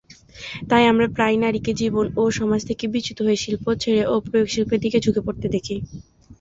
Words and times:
তাই 0.69 0.83
আমরা 0.87 1.07
প্রায়ই 1.15 1.39
নারীকে 1.39 1.71
জীবন 1.81 2.05
এবং 2.11 2.27
সমাজ 2.39 2.61
থেকে 2.69 2.85
বিচ্যুত 2.93 3.19
হয়ে 3.25 3.41
শিল্প 3.43 3.65
ছেড়ে 3.81 4.01
এবং 4.05 4.19
প্রয়োগ 4.25 4.47
শিল্পের 4.53 4.79
দিকে 4.83 4.97
ঝুঁকে 5.03 5.21
পড়তে 5.25 5.47
দেখি। 5.55 5.75